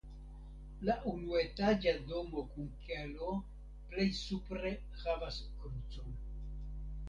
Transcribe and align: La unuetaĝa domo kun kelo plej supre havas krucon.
La 0.87 0.95
unuetaĝa 1.11 1.93
domo 2.13 2.45
kun 2.55 2.73
kelo 2.87 3.29
plej 3.93 4.09
supre 4.25 4.75
havas 5.05 5.41
krucon. 5.63 6.21